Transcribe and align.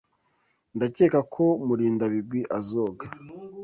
Ndakeka 0.75 1.19
ko 1.33 1.43
Murindabigwi 1.65 2.41
azoga. 2.57 3.03